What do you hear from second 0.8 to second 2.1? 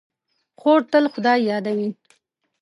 تل خدای یادوي.